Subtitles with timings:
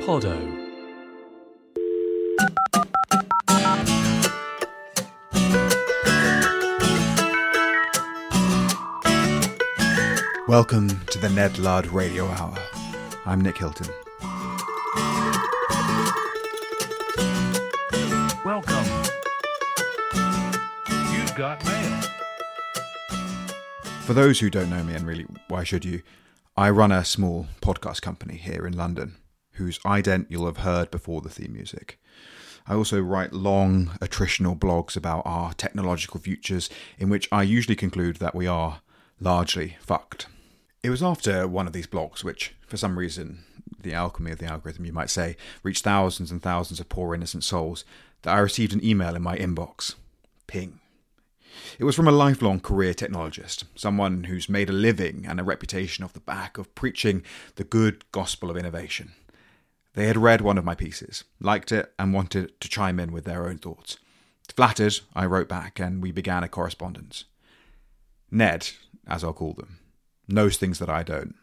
[0.00, 0.36] Podo.
[10.46, 12.56] Welcome to the Ned Ludd Radio Hour.
[13.26, 13.88] I'm Nick Hilton.
[18.44, 18.84] Welcome.
[21.12, 22.02] You've got mail.
[24.02, 26.02] For those who don't know me, and really, why should you?
[26.56, 29.16] I run a small podcast company here in London,
[29.58, 32.00] whose ident you'll have heard before the theme music.
[32.66, 36.68] I also write long, attritional blogs about our technological futures,
[36.98, 38.80] in which I usually conclude that we are
[39.20, 40.26] largely fucked.
[40.82, 43.44] It was after one of these blogs, which, for some reason,
[43.80, 47.44] the alchemy of the algorithm, you might say, reached thousands and thousands of poor innocent
[47.44, 47.84] souls,
[48.22, 49.94] that I received an email in my inbox.
[50.46, 50.80] Ping.
[51.78, 56.04] It was from a lifelong career technologist, someone who's made a living and a reputation
[56.04, 57.22] off the back of preaching
[57.56, 59.12] the good gospel of innovation.
[59.98, 63.24] They had read one of my pieces, liked it, and wanted to chime in with
[63.24, 63.98] their own thoughts.
[64.54, 67.24] Flattered, I wrote back, and we began a correspondence.
[68.30, 68.70] Ned,
[69.08, 69.80] as I'll call them,
[70.28, 71.34] knows things that I don't.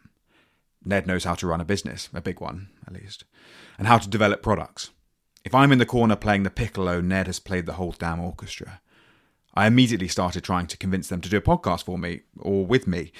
[0.82, 3.24] Ned knows how to run a business, a big one, at least,
[3.76, 4.88] and how to develop products.
[5.44, 8.80] If I'm in the corner playing the piccolo, Ned has played the whole damn orchestra.
[9.52, 12.86] I immediately started trying to convince them to do a podcast for me, or with
[12.86, 13.12] me,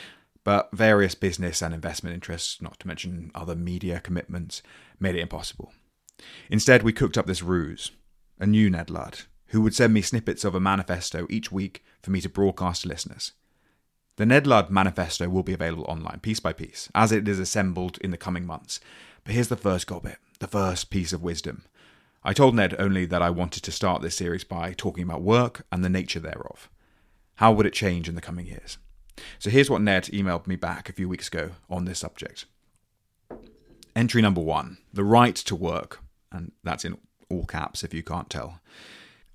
[0.46, 4.62] but various business and investment interests, not to mention other media commitments,
[5.00, 5.72] made it impossible.
[6.48, 7.90] Instead, we cooked up this ruse
[8.38, 12.12] a new Ned Ludd, who would send me snippets of a manifesto each week for
[12.12, 13.32] me to broadcast to listeners.
[14.18, 17.98] The Ned Ludd manifesto will be available online, piece by piece, as it is assembled
[17.98, 18.78] in the coming months.
[19.24, 21.64] But here's the first gobbit, the first piece of wisdom.
[22.22, 25.66] I told Ned only that I wanted to start this series by talking about work
[25.72, 26.70] and the nature thereof.
[27.36, 28.78] How would it change in the coming years?
[29.38, 32.46] So here's what Ned emailed me back a few weeks ago on this subject.
[33.94, 36.00] Entry number one the right to work,
[36.30, 36.98] and that's in
[37.30, 38.60] all caps if you can't tell.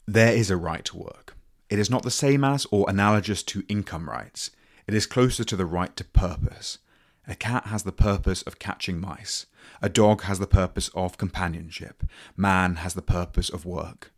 [0.07, 1.35] There is a right to work.
[1.69, 4.51] It is not the same as or analogous to income rights.
[4.87, 6.79] It is closer to the right to purpose.
[7.27, 9.45] A cat has the purpose of catching mice.
[9.81, 12.03] A dog has the purpose of companionship.
[12.35, 14.11] Man has the purpose of work.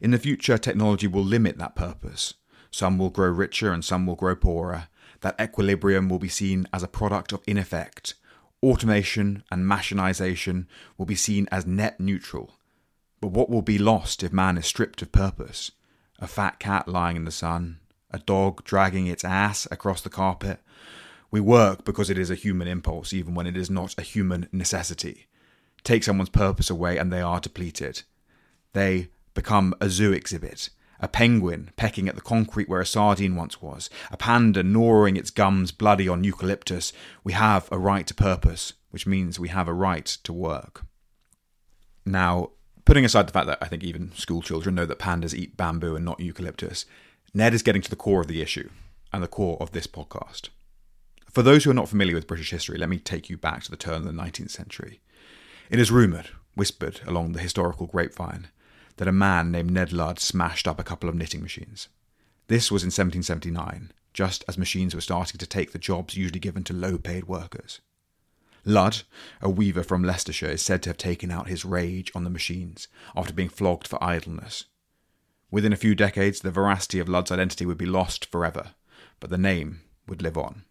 [0.00, 2.34] In the future, technology will limit that purpose.
[2.70, 4.88] Some will grow richer and some will grow poorer.
[5.24, 8.12] That equilibrium will be seen as a product of ineffect.
[8.62, 10.66] Automation and machinization
[10.98, 12.58] will be seen as net neutral.
[13.22, 15.70] But what will be lost if man is stripped of purpose?
[16.18, 17.78] A fat cat lying in the sun,
[18.10, 20.60] a dog dragging its ass across the carpet.
[21.30, 24.50] We work because it is a human impulse, even when it is not a human
[24.52, 25.26] necessity.
[25.84, 28.02] Take someone's purpose away and they are depleted.
[28.74, 30.68] They become a zoo exhibit,
[31.04, 35.30] a penguin pecking at the concrete where a sardine once was, a panda gnawing its
[35.30, 36.94] gums bloody on eucalyptus.
[37.22, 40.86] We have a right to purpose, which means we have a right to work.
[42.06, 42.52] Now,
[42.86, 45.94] putting aside the fact that I think even school children know that pandas eat bamboo
[45.94, 46.86] and not eucalyptus,
[47.34, 48.70] Ned is getting to the core of the issue
[49.12, 50.48] and the core of this podcast.
[51.30, 53.70] For those who are not familiar with British history, let me take you back to
[53.70, 55.00] the turn of the 19th century.
[55.68, 58.48] It is rumoured, whispered along the historical grapevine,
[58.96, 61.88] that a man named Ned Ludd smashed up a couple of knitting machines.
[62.46, 66.62] This was in 1779, just as machines were starting to take the jobs usually given
[66.64, 67.80] to low paid workers.
[68.64, 69.02] Ludd,
[69.42, 72.88] a weaver from Leicestershire, is said to have taken out his rage on the machines
[73.14, 74.64] after being flogged for idleness.
[75.50, 78.70] Within a few decades, the veracity of Ludd's identity would be lost forever,
[79.20, 80.64] but the name would live on.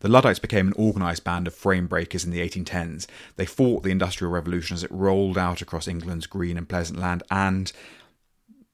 [0.00, 3.06] The Luddites became an organised band of frame breakers in the 1810s.
[3.36, 7.22] They fought the Industrial Revolution as it rolled out across England's green and pleasant land,
[7.30, 7.70] and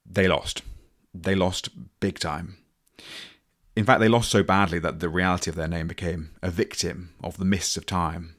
[0.09, 0.63] they lost.
[1.13, 2.59] They lost big time.
[3.75, 7.15] In fact, they lost so badly that the reality of their name became a victim
[7.23, 8.37] of the mists of time.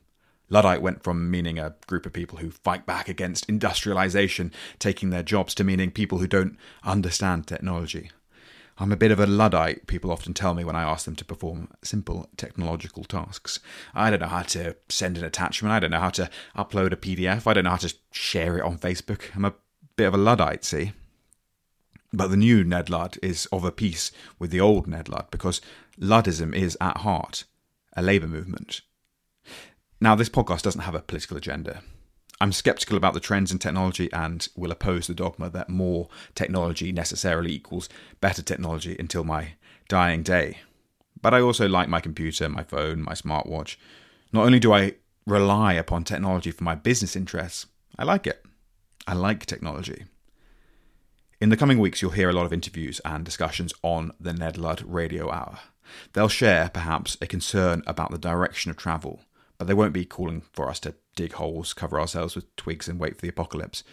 [0.50, 5.24] Luddite went from meaning a group of people who fight back against industrialization, taking their
[5.24, 8.12] jobs, to meaning people who don't understand technology.
[8.80, 11.26] I'm a bit of a Luddite, people often tell me when I ask them to
[11.26, 13.60] perform simple technological tasks.
[13.96, 16.98] I don't know how to send an attachment, I don't know how to upload a
[16.98, 19.36] PDF, I don't know how to share it on Facebook.
[19.36, 19.56] I'm a
[19.96, 20.92] bit of a Luddite, see?
[22.14, 25.60] But the new Ned Ludd is of a piece with the old Ned Ludd because
[26.00, 27.46] Luddism is at heart
[27.96, 28.82] a labour movement.
[30.00, 31.82] Now, this podcast doesn't have a political agenda.
[32.40, 36.92] I'm skeptical about the trends in technology and will oppose the dogma that more technology
[36.92, 37.90] necessarily equals
[38.22, 39.54] better technology until my
[39.88, 40.60] dying day.
[41.20, 43.78] But I also like my computer, my phone, my smartwatch.
[44.32, 44.96] Not only do I
[45.26, 47.66] rely upon technology for my business interests,
[47.98, 48.46] I like it.
[49.08, 50.06] I like technology.
[51.40, 54.58] In the coming weeks, you'll hear a lot of interviews and discussions on the Ned
[54.58, 55.60] Ludd Radio Hour.
[56.14, 59.22] They'll share, perhaps, a concern about the direction of travel,
[59.58, 63.00] but they won't be calling for us to dig holes, cover ourselves with twigs, and
[63.00, 63.84] wait for the apocalypse.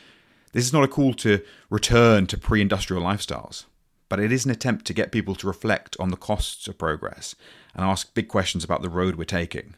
[0.52, 3.64] This is not a call to return to pre industrial lifestyles,
[4.08, 7.34] but it is an attempt to get people to reflect on the costs of progress
[7.75, 9.75] and ask big questions about the road we're taking.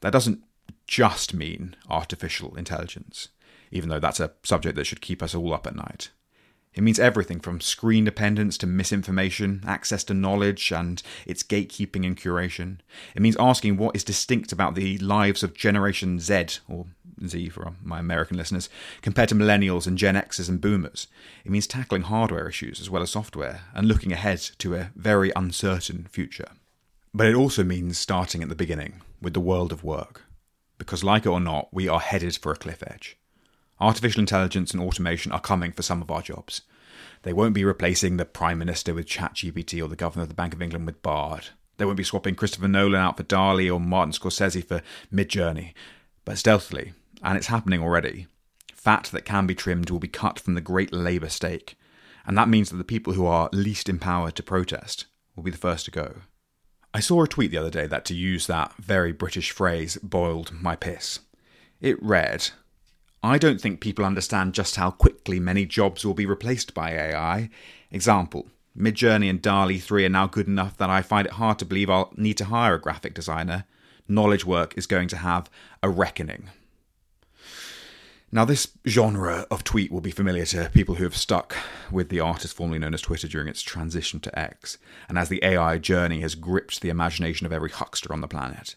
[0.00, 0.44] That doesn't
[0.86, 3.28] just mean artificial intelligence,
[3.70, 6.10] even though that's a subject that should keep us all up at night.
[6.78, 12.16] It means everything from screen dependence to misinformation, access to knowledge, and its gatekeeping and
[12.16, 12.78] curation.
[13.16, 16.86] It means asking what is distinct about the lives of Generation Z, or
[17.26, 18.68] Z for my American listeners,
[19.02, 21.08] compared to millennials and Gen Xers and boomers.
[21.44, 25.32] It means tackling hardware issues as well as software and looking ahead to a very
[25.34, 26.52] uncertain future.
[27.12, 30.26] But it also means starting at the beginning with the world of work.
[30.78, 33.18] Because, like it or not, we are headed for a cliff edge.
[33.80, 36.62] Artificial intelligence and automation are coming for some of our jobs.
[37.22, 40.54] They won't be replacing the Prime Minister with ChatGPT or the Governor of the Bank
[40.54, 41.48] of England with Bard.
[41.76, 44.82] They won't be swapping Christopher Nolan out for DALL-E or Martin Scorsese for
[45.12, 45.74] Midjourney.
[46.24, 46.92] But stealthily,
[47.22, 48.26] and it's happening already,
[48.74, 51.76] fat that can be trimmed will be cut from the great labour stake.
[52.26, 55.56] And that means that the people who are least empowered to protest will be the
[55.56, 56.16] first to go.
[56.92, 60.52] I saw a tweet the other day that, to use that very British phrase, boiled
[60.52, 61.20] my piss.
[61.80, 62.50] It read,
[63.22, 67.50] I don't think people understand just how quickly many jobs will be replaced by AI.
[67.90, 71.64] Example Midjourney and DALL-E 3 are now good enough that I find it hard to
[71.64, 73.64] believe I'll need to hire a graphic designer.
[74.06, 75.50] Knowledge work is going to have
[75.82, 76.50] a reckoning.
[78.30, 81.56] Now, this genre of tweet will be familiar to people who have stuck
[81.90, 84.76] with the artist formerly known as Twitter during its transition to X,
[85.08, 88.76] and as the AI journey has gripped the imagination of every huckster on the planet.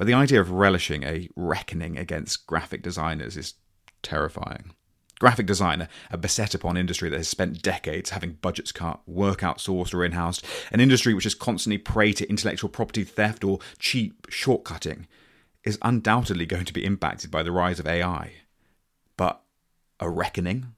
[0.00, 3.56] But the idea of relishing a reckoning against graphic designers is
[4.02, 4.72] terrifying.
[5.18, 9.92] Graphic designer, a beset upon industry that has spent decades having budgets cut, work outsourced
[9.92, 10.42] or in housed,
[10.72, 15.04] an industry which is constantly prey to intellectual property theft or cheap shortcutting,
[15.64, 18.32] is undoubtedly going to be impacted by the rise of AI.
[19.18, 19.42] But
[20.00, 20.76] a reckoning?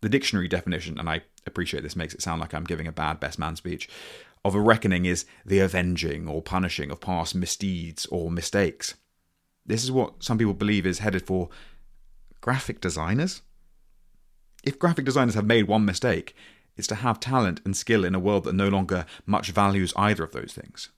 [0.00, 3.20] The dictionary definition, and I appreciate this makes it sound like I'm giving a bad
[3.20, 3.86] best man speech,
[4.44, 8.94] of a reckoning is the avenging or punishing of past misdeeds or mistakes.
[9.64, 11.48] This is what some people believe is headed for
[12.40, 13.40] graphic designers.
[14.62, 16.36] If graphic designers have made one mistake,
[16.76, 20.24] it's to have talent and skill in a world that no longer much values either
[20.24, 20.90] of those things.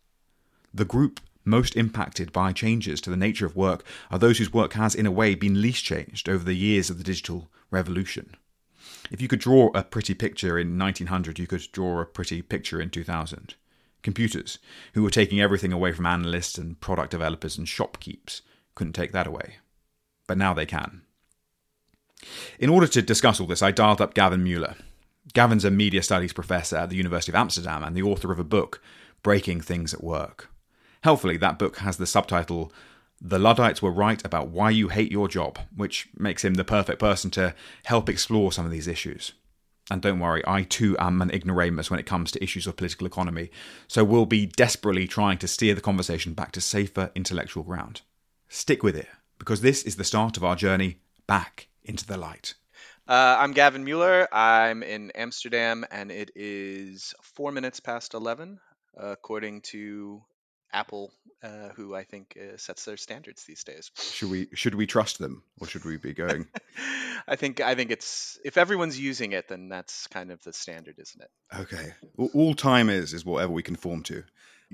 [0.74, 4.72] The group most impacted by changes to the nature of work are those whose work
[4.72, 8.34] has, in a way, been least changed over the years of the digital revolution.
[9.10, 12.80] If you could draw a pretty picture in 1900, you could draw a pretty picture
[12.80, 13.54] in 2000.
[14.02, 14.58] Computers,
[14.94, 18.42] who were taking everything away from analysts and product developers and shopkeepers,
[18.74, 19.56] couldn't take that away.
[20.26, 21.02] But now they can.
[22.58, 24.76] In order to discuss all this, I dialed up Gavin Mueller.
[25.34, 28.44] Gavin's a media studies professor at the University of Amsterdam and the author of a
[28.44, 28.80] book,
[29.22, 30.50] Breaking Things at Work.
[31.02, 32.72] Helpfully, that book has the subtitle
[33.20, 36.98] the Luddites were right about why you hate your job, which makes him the perfect
[36.98, 37.54] person to
[37.84, 39.32] help explore some of these issues.
[39.90, 43.06] And don't worry, I too am an ignoramus when it comes to issues of political
[43.06, 43.50] economy,
[43.86, 48.02] so we'll be desperately trying to steer the conversation back to safer intellectual ground.
[48.48, 49.08] Stick with it,
[49.38, 52.54] because this is the start of our journey back into the light.
[53.08, 54.26] Uh, I'm Gavin Mueller.
[54.34, 58.58] I'm in Amsterdam, and it is four minutes past 11,
[59.00, 60.22] uh, according to
[60.72, 63.90] Apple, uh, who I think uh, sets their standards these days.
[63.96, 66.48] Should we should we trust them, or should we be going?
[67.28, 70.96] I think I think it's if everyone's using it, then that's kind of the standard,
[70.98, 71.30] isn't it?
[71.60, 71.92] Okay,
[72.34, 74.24] all time is is whatever we conform to.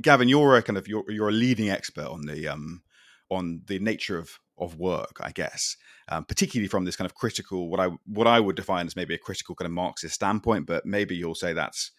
[0.01, 2.83] Gavin, you're a kind of you're you're a leading expert on the um
[3.31, 5.77] on the nature of of work, I guess,
[6.09, 9.15] um, particularly from this kind of critical what I what I would define as maybe
[9.15, 11.91] a critical kind of Marxist standpoint, but maybe you'll say that's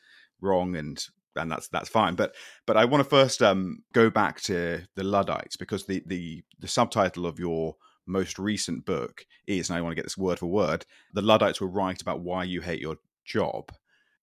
[0.41, 1.03] wrong and
[1.35, 2.15] and that's that's fine.
[2.15, 2.35] But
[2.65, 6.67] but I want to first um, go back to the Luddites because the the the
[6.67, 7.75] subtitle of your
[8.05, 11.61] most recent book is, and I want to get this word for word, the Luddites
[11.61, 13.71] were right about why you hate your job.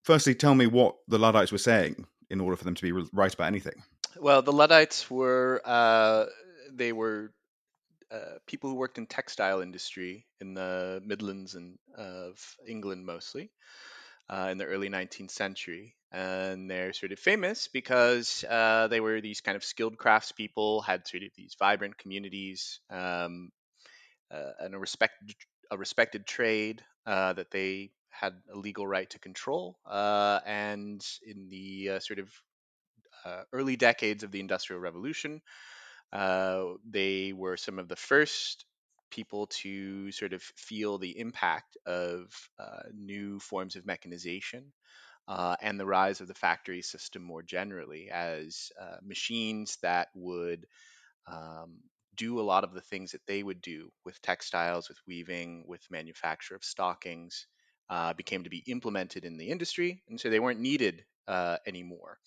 [0.02, 3.32] Firstly, tell me what the Luddites were saying in order for them to be right
[3.32, 3.82] about anything.
[4.18, 6.26] Well, the Luddites were uh,
[6.72, 7.32] they were
[8.10, 13.50] uh, people who worked in textile industry in the Midlands and of England mostly
[14.30, 15.94] uh, in the early 19th century.
[16.12, 21.06] And they're sort of famous because uh, they were these kind of skilled craftspeople, had
[21.06, 23.50] sort of these vibrant communities, um,
[24.32, 25.34] uh, and a respected
[25.72, 29.78] a respected trade uh, that they had a legal right to control.
[29.86, 32.28] Uh, and in the uh, sort of
[33.52, 35.40] early decades of the Industrial Revolution,
[36.12, 38.64] they were some of the first
[39.10, 44.72] people to sort of feel the impact of uh, new forms of mechanization
[45.28, 50.66] uh, and the rise of the factory system more generally as uh, machines that would
[51.26, 51.80] um,
[52.16, 55.82] do a lot of the things that they would do with textiles, with weaving, with
[55.90, 57.46] manufacture of stockings,
[57.88, 62.18] uh, became to be implemented in the industry, and so they weren't needed uh, anymore.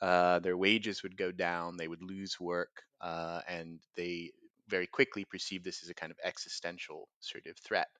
[0.00, 4.32] Uh, their wages would go down, they would lose work, and they
[4.72, 7.90] very quickly perceived this as a kind of existential sort of threat.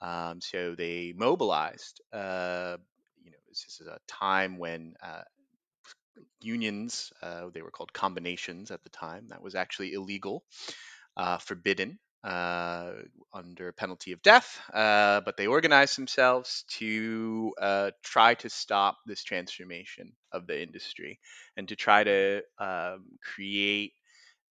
[0.00, 2.00] Um, so they mobilized.
[2.12, 2.76] Uh,
[3.24, 5.22] you know, this is a time when uh,
[6.40, 10.42] unions, uh, they were called combinations at the time, that was actually illegal,
[11.16, 11.98] uh, forbidden.
[12.24, 12.92] Uh,
[13.34, 17.52] under penalty of death, uh, but they organized themselves to
[18.04, 21.18] try to stop this transformation of the industry
[21.56, 23.92] and to try to um, create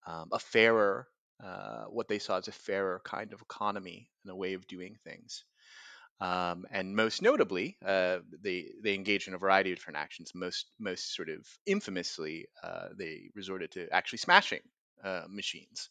[0.05, 1.07] um, a fairer,
[1.43, 4.97] uh, what they saw as a fairer kind of economy and a way of doing
[5.03, 5.43] things.
[6.19, 10.33] Um, and most notably, uh, they they engaged in a variety of different actions.
[10.35, 14.61] Most most sort of infamously, uh, they resorted to actually smashing
[15.03, 15.89] uh, machines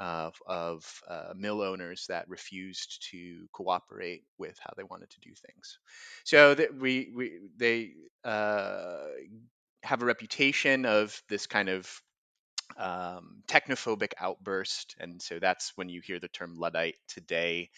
[0.00, 5.30] of, of uh, mill owners that refused to cooperate with how they wanted to do
[5.34, 5.78] things.
[6.24, 7.92] So that we we they
[9.82, 12.02] have a reputation of this kind of
[12.76, 17.70] um, technophobic outburst, and so that's when you hear the term luddite today.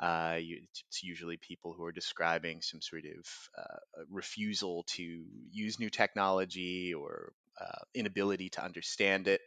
[0.00, 3.26] Uh, you, it's usually people who are describing some sort of
[3.58, 9.40] uh, refusal to use new technology or uh, inability to understand it.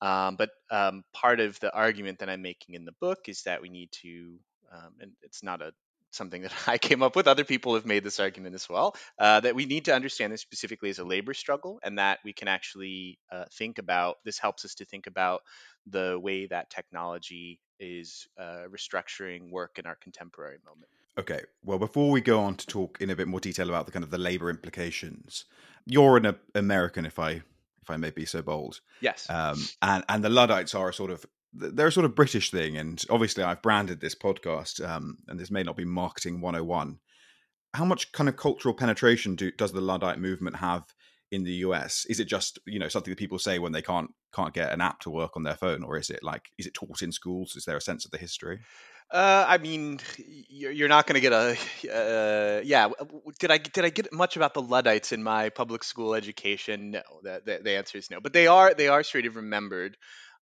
[0.00, 3.62] Um, but um, part of the argument that I'm making in the book is that
[3.62, 4.38] we need to,
[4.72, 5.72] um, and it's not a
[6.16, 7.28] something that I came up with.
[7.28, 8.96] Other people have made this argument as well.
[9.18, 12.32] Uh, that we need to understand this specifically as a labor struggle, and that we
[12.32, 14.16] can actually uh, think about.
[14.24, 15.42] This helps us to think about
[15.86, 20.90] the way that technology is uh, restructuring work in our contemporary moment.
[21.18, 21.42] Okay.
[21.64, 24.04] Well, before we go on to talk in a bit more detail about the kind
[24.04, 25.44] of the labor implications,
[25.86, 27.42] you're an American, if I
[27.82, 28.80] if I may be so bold.
[29.00, 29.26] Yes.
[29.30, 31.24] Um, and and the Luddites are a sort of
[31.58, 35.50] they're a sort of British thing, and obviously I've branded this podcast, um, and this
[35.50, 36.98] may not be marketing 101.
[37.74, 40.84] How much kind of cultural penetration do, does the Luddite movement have
[41.30, 42.06] in the US?
[42.08, 44.80] Is it just you know something that people say when they can't can't get an
[44.80, 47.56] app to work on their phone, or is it like is it taught in schools?
[47.56, 48.60] Is there a sense of the history?
[49.08, 51.56] Uh, I mean, you're not going to get a.
[51.88, 52.88] Uh, yeah,
[53.38, 56.90] did I did I get much about the Luddites in my public school education?
[56.90, 58.20] No, the, the, the answer is no.
[58.20, 59.96] But they are they are sort of remembered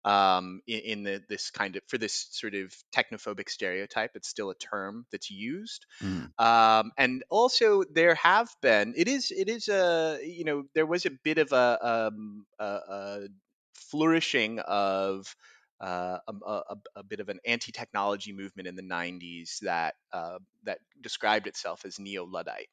[0.05, 4.13] um, in, in the, this kind of for this sort of technophobic stereotype.
[4.15, 6.29] It's still a term that's used, mm.
[6.39, 8.95] um, and also there have been.
[8.97, 12.65] It is it is a you know there was a bit of a, um, a,
[12.65, 13.29] a
[13.75, 15.35] flourishing of
[15.81, 20.79] uh, a, a, a, bit of an anti-technology movement in the 90s that uh, that
[21.01, 22.69] described itself as neo-luddite.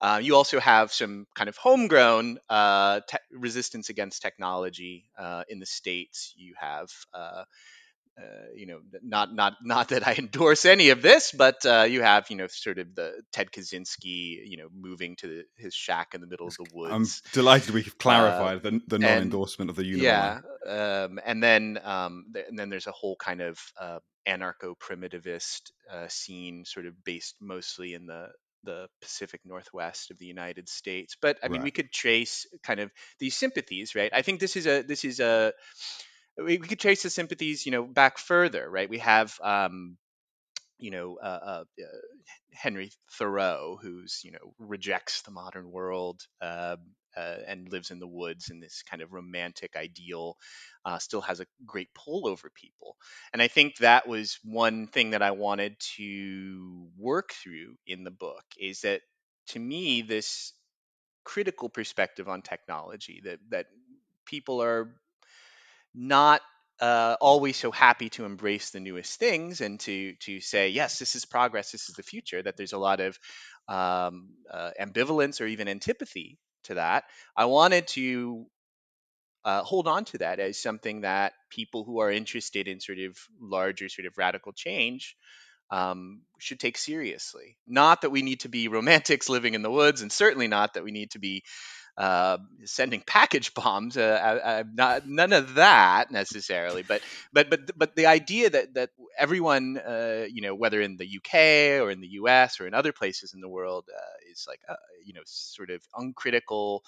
[0.00, 5.58] Uh, you also have some kind of homegrown uh, te- resistance against technology uh, in
[5.58, 6.32] the states.
[6.36, 7.44] You have uh,
[8.18, 12.02] uh, you know, not not not that I endorse any of this, but uh, you
[12.02, 16.14] have you know sort of the Ted Kaczynski, you know, moving to the, his shack
[16.14, 17.22] in the middle of the woods.
[17.26, 20.04] I'm delighted we've clarified the, the non-endorsement and, of the union.
[20.04, 25.70] Yeah, um, and then um, th- and then there's a whole kind of uh, anarcho-primitivist
[25.92, 28.28] uh, scene, sort of based mostly in the
[28.64, 31.16] the Pacific Northwest of the United States.
[31.20, 31.64] But I mean, right.
[31.64, 34.10] we could trace kind of these sympathies, right?
[34.12, 35.52] I think this is a this is a
[36.36, 38.88] we, we could trace the sympathies, you know, back further, right?
[38.88, 39.96] We have, um,
[40.78, 41.98] you know, uh, uh, uh,
[42.52, 46.76] Henry Thoreau, who's you know rejects the modern world uh,
[47.46, 50.36] and lives in the woods, and this kind of romantic ideal
[50.84, 52.96] uh, still has a great pull over people.
[53.32, 58.10] And I think that was one thing that I wanted to work through in the
[58.10, 59.00] book is that
[59.48, 60.52] to me this
[61.24, 63.66] critical perspective on technology that that
[64.26, 64.94] people are
[65.94, 66.40] not
[66.80, 71.16] uh, always so happy to embrace the newest things and to to say yes this
[71.16, 73.18] is progress this is the future that there's a lot of
[73.68, 77.04] um, uh, ambivalence or even antipathy to that.
[77.36, 78.46] I wanted to
[79.44, 83.16] uh, hold on to that as something that people who are interested in sort of
[83.40, 85.16] larger sort of radical change
[85.70, 87.56] um, should take seriously.
[87.66, 90.84] Not that we need to be romantics living in the woods and certainly not that
[90.84, 91.44] we need to be
[91.98, 93.96] uh, sending package bombs.
[93.96, 97.02] Uh, I, not none of that necessarily, but
[97.32, 101.82] but but but the idea that that everyone, uh, you know, whether in the UK
[101.82, 104.76] or in the US or in other places in the world, uh, is like uh,
[105.04, 106.84] you know sort of uncritical.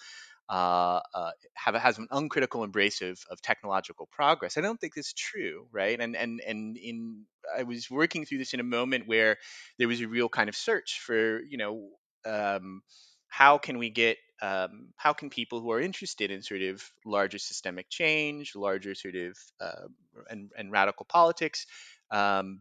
[0.49, 4.59] Uh, uh, have has an uncritical embrace of, of technological progress.
[4.59, 6.01] I don't think this is true, right?
[6.01, 7.25] And and and in
[7.57, 9.37] I was working through this in a moment where
[9.79, 11.91] there was a real kind of search for you know
[12.27, 12.83] um,
[13.29, 17.39] how can we get um, how can people who are interested in sort of larger
[17.39, 19.89] systemic change, larger sort of uh,
[20.29, 21.67] and, and radical politics,
[22.11, 22.61] um,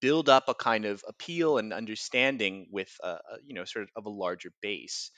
[0.00, 4.06] build up a kind of appeal and understanding with a, a, you know sort of
[4.06, 5.10] a larger base.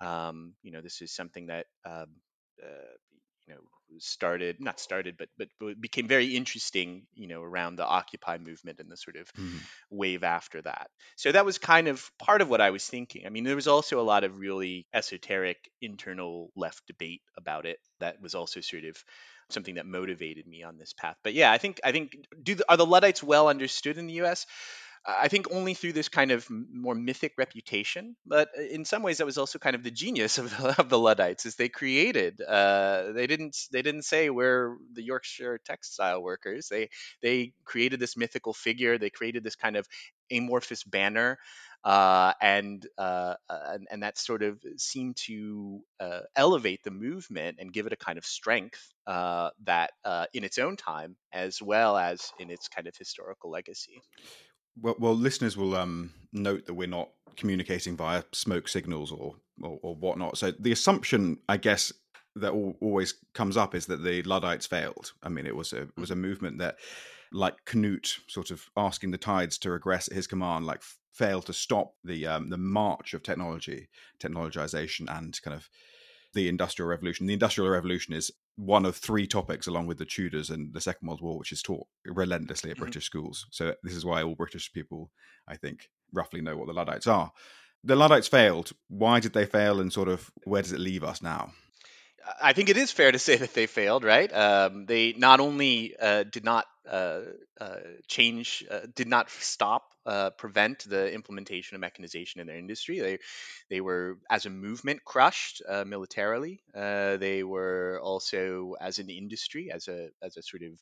[0.00, 2.06] Um, you know, this is something that um,
[2.62, 2.94] uh,
[3.46, 3.60] you know
[3.98, 5.48] started not started but but
[5.80, 9.58] became very interesting you know around the occupy movement and the sort of mm-hmm.
[9.90, 10.90] wave after that.
[11.16, 13.26] So that was kind of part of what i was thinking.
[13.26, 17.78] I mean there was also a lot of really esoteric internal left debate about it
[18.00, 18.96] that was also sort of
[19.50, 21.16] something that motivated me on this path.
[21.22, 24.20] But yeah i think i think do the, are the luddites well understood in the
[24.22, 24.46] us
[25.06, 29.18] I think only through this kind of more mythic reputation, but uh, in some ways
[29.18, 32.40] that was also kind of the genius of the, of the Luddites, is they created.
[32.40, 36.68] Uh, they didn't they didn't say we're the Yorkshire textile workers.
[36.68, 36.88] They
[37.22, 38.96] they created this mythical figure.
[38.96, 39.86] They created this kind of
[40.32, 41.38] amorphous banner.
[41.84, 47.74] Uh, and, uh, and and that sort of seemed to uh, elevate the movement and
[47.74, 51.98] give it a kind of strength uh, that, uh, in its own time, as well
[51.98, 54.00] as in its kind of historical legacy.
[54.80, 59.78] Well, well, listeners will um, note that we're not communicating via smoke signals or, or,
[59.82, 60.38] or whatnot.
[60.38, 61.92] So the assumption, I guess,
[62.36, 65.12] that always comes up is that the Luddites failed.
[65.22, 66.76] I mean, it was a it was a movement that,
[67.32, 71.52] like Canute, sort of asking the tides to regress at his command, like failed to
[71.52, 73.88] stop the um, the march of technology,
[74.18, 75.68] technologization, and kind of
[76.34, 77.26] the Industrial Revolution.
[77.26, 81.08] The Industrial Revolution is one of three topics, along with the Tudors and the Second
[81.08, 82.84] World War, which is taught relentlessly at mm-hmm.
[82.84, 83.46] British schools.
[83.50, 85.10] So this is why all British people,
[85.48, 87.32] I think, roughly know what the Luddites are.
[87.82, 88.72] The Luddites failed.
[88.88, 91.52] Why did they fail, and sort of where does it leave us now?
[92.40, 94.32] I think it is fair to say that they failed, right?
[94.32, 97.20] Um, they not only uh, did not uh,
[97.60, 97.76] uh,
[98.08, 103.00] change, uh, did not stop, uh, prevent the implementation of mechanization in their industry.
[103.00, 103.18] They,
[103.70, 106.60] they were, as a movement, crushed uh, militarily.
[106.74, 110.78] they were also, as an industry, as a as a sort of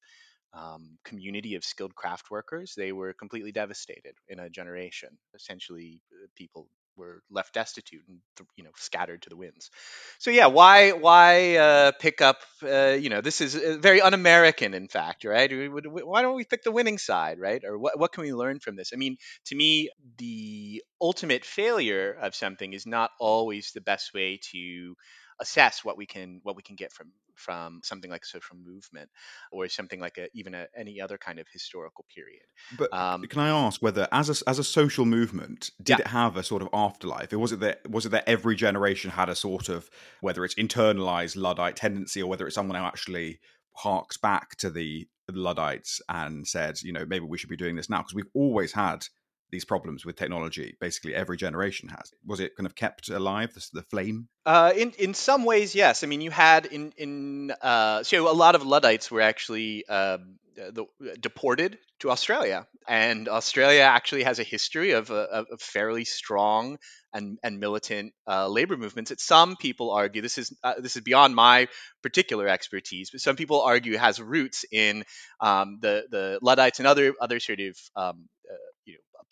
[0.54, 5.16] um, community of skilled craft workers, they were completely devastated in a generation.
[5.34, 6.00] Essentially,
[6.36, 8.18] people were left destitute and
[8.56, 9.70] you know scattered to the winds.
[10.18, 12.38] So yeah, why why uh, pick up?
[12.62, 15.50] Uh, you know, this is uh, very un-American, in fact, right?
[15.50, 17.62] Why don't we pick the winning side, right?
[17.64, 18.90] Or what what can we learn from this?
[18.92, 24.38] I mean, to me, the ultimate failure of something is not always the best way
[24.52, 24.94] to
[25.42, 29.10] assess what we can what we can get from from something like a social movement
[29.50, 32.44] or something like a, even a, any other kind of historical period.
[32.78, 36.04] But um, can I ask whether, as a, as a social movement, did yeah.
[36.04, 37.32] it have a sort of afterlife?
[37.32, 40.54] Or was it that was it that every generation had a sort of whether it's
[40.54, 43.40] internalized luddite tendency or whether it's someone who actually
[43.74, 47.90] harks back to the luddites and said, you know, maybe we should be doing this
[47.90, 49.06] now because we've always had
[49.52, 50.76] these problems with technology.
[50.80, 52.12] Basically, every generation has.
[52.26, 54.28] Was it kind of kept alive, the, the flame?
[54.44, 56.02] Uh, in in some ways, yes.
[56.02, 60.38] I mean, you had in in uh, so a lot of Luddites were actually um,
[60.56, 60.86] the,
[61.20, 66.78] deported to Australia, and Australia actually has a history of a, a fairly strong
[67.12, 71.02] and, and militant uh, labor movements that some people argue this is uh, this is
[71.02, 71.68] beyond my
[72.02, 75.04] particular expertise, but some people argue has roots in
[75.40, 78.41] um, the the Luddites and other other sort of um, uh,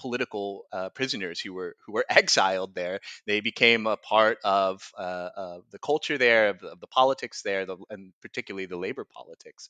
[0.00, 3.00] political uh, prisoners who were who were exiled there.
[3.26, 7.66] They became a part of, uh, the culture there, of the, of the politics there,
[7.66, 9.68] the, and particularly the labor politics.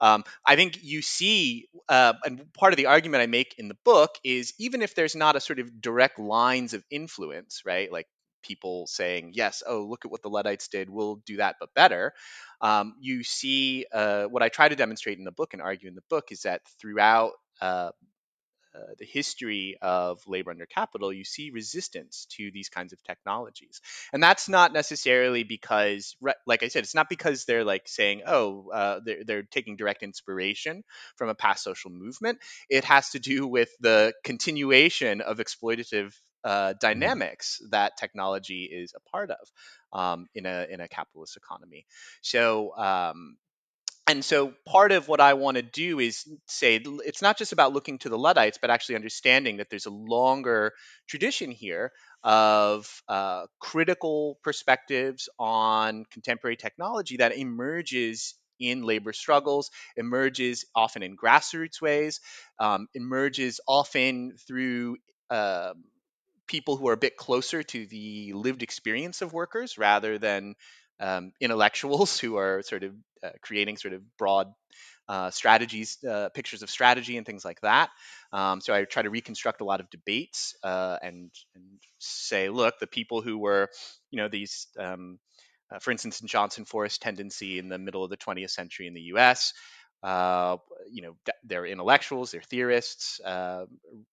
[0.00, 3.76] Um, I think you see, uh, and part of the argument I make in the
[3.84, 8.06] book is even if there's not a sort of direct lines of influence, right, like
[8.42, 12.12] people saying, yes, oh, look at what the Luddites did, we'll do that, but better.
[12.60, 15.94] Um, you see, uh, what I try to demonstrate in the book and argue in
[15.94, 17.90] the book is that throughout uh,
[18.74, 23.80] uh, the history of labor under capital, you see resistance to these kinds of technologies.
[24.12, 28.70] And that's not necessarily because, like I said, it's not because they're like saying, oh,
[28.72, 30.84] uh, they're, they're taking direct inspiration
[31.16, 32.38] from a past social movement.
[32.68, 36.78] It has to do with the continuation of exploitative uh, mm-hmm.
[36.80, 39.52] dynamics that technology is a part of
[39.92, 41.86] um, in a in a capitalist economy.
[42.22, 43.36] So um,
[44.12, 47.72] and so part of what I want to do is say it's not just about
[47.72, 50.74] looking to the Luddites, but actually understanding that there's a longer
[51.08, 60.66] tradition here of uh, critical perspectives on contemporary technology that emerges in labor struggles, emerges
[60.74, 62.20] often in grassroots ways,
[62.58, 64.98] um, emerges often through
[65.30, 65.72] uh,
[66.46, 70.54] people who are a bit closer to the lived experience of workers rather than
[71.00, 74.48] um, intellectuals who are sort of uh, creating sort of broad
[75.08, 77.90] uh, strategies, uh, pictures of strategy, and things like that.
[78.32, 81.64] Um, so I try to reconstruct a lot of debates uh, and, and
[81.98, 83.68] say, look, the people who were,
[84.10, 84.68] you know, these.
[84.78, 85.18] Um,
[85.72, 88.92] uh, for instance, in Johnson Forest tendency in the middle of the 20th century in
[88.92, 89.54] the U.S.,
[90.02, 90.56] uh,
[90.90, 93.66] you know, they're intellectuals, they're theorists, uh,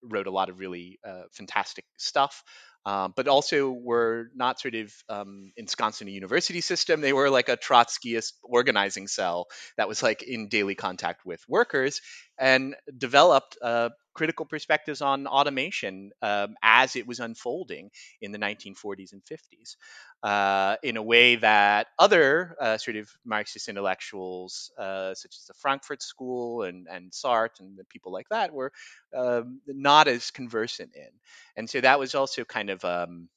[0.04, 2.44] wrote a lot of really uh, fantastic stuff
[2.86, 7.02] um, but also were not sort of um, ensconced in a university system.
[7.02, 9.48] They were like a Trotskyist organizing cell
[9.78, 12.02] that was like in daily contact with workers
[12.38, 19.14] and developed uh, critical perspectives on automation um, as it was unfolding in the 1940s
[19.14, 19.78] and 50s
[20.24, 25.54] uh, in a way that other uh, sort of Marxist intellectuals, uh, such as the
[25.54, 28.74] Frankfurt School and, and Sartre and people like that, were
[29.16, 31.12] um, not as conversant in.
[31.56, 33.30] And so that was also kind of um,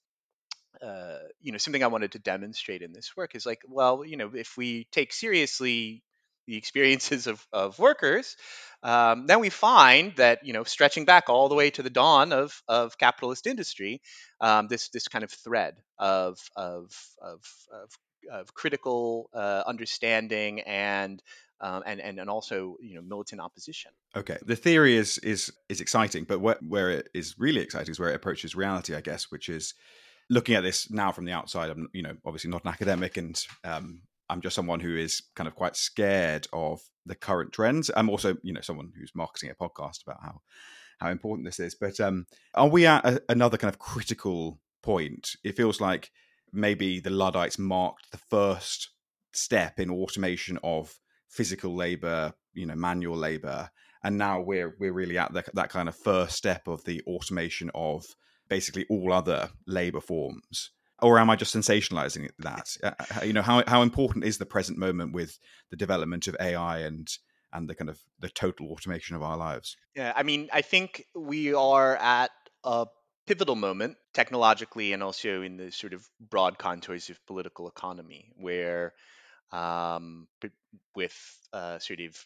[0.85, 4.17] uh, you know something I wanted to demonstrate in this work is like, well, you
[4.17, 6.03] know, if we take seriously
[6.47, 8.37] the experiences of, of workers,
[8.83, 12.33] um, then we find that you know stretching back all the way to the dawn
[12.33, 14.03] of, of capitalist industry,
[14.41, 17.41] um, this this kind of thread of of of,
[17.73, 17.91] of,
[18.31, 21.23] of critical uh, understanding and
[21.61, 23.93] um, and, and and also you know militant opposition.
[24.17, 28.01] Okay, the theory is is is exciting, but where, where it is really exciting is
[28.01, 29.75] where it approaches reality, I guess, which is
[30.29, 31.71] looking at this now from the outside.
[31.71, 34.03] I'm you know obviously not an academic, and um,
[34.33, 37.91] I'm just someone who is kind of quite scared of the current trends.
[37.95, 40.41] I'm also you know someone who's marketing a podcast about how
[40.99, 41.75] how important this is.
[41.75, 45.37] But um, are we at a, another kind of critical point?
[45.45, 46.11] It feels like
[46.53, 48.91] maybe the Luddites marked the first
[49.33, 50.95] step in automation of
[51.29, 53.71] physical labor, you know, manual labor,
[54.03, 57.71] and now we're we're really at the, that kind of first step of the automation
[57.75, 58.07] of
[58.49, 60.71] basically all other labor forms.
[61.03, 62.77] Or am I just sensationalizing that?
[62.83, 65.39] Uh, uh, you know, how how important is the present moment with
[65.71, 67.09] the development of AI and
[67.53, 69.77] and the kind of the total automation of our lives?
[69.95, 72.31] Yeah, I mean, I think we are at
[72.65, 72.87] a
[73.27, 78.95] pivotal moment technologically and also in the sort of broad contours of political economy where
[79.53, 80.27] um,
[80.95, 81.15] with
[81.53, 82.17] uh, sort of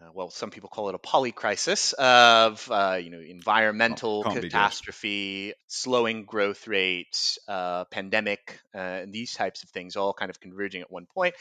[0.00, 5.54] uh, well, some people call it a polycrisis of uh, you know environmental Can't catastrophe,
[5.66, 10.82] slowing growth rates, uh, pandemic, uh, and these types of things all kind of converging
[10.82, 11.34] at one point.